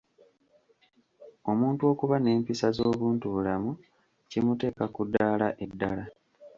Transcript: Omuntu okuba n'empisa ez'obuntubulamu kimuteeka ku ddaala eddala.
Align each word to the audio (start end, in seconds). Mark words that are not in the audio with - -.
Omuntu 1.51 1.81
okuba 1.91 2.15
n'empisa 2.19 2.65
ez'obuntubulamu 2.71 3.71
kimuteeka 4.29 4.85
ku 4.93 5.01
ddaala 5.07 5.47
eddala. 5.63 6.03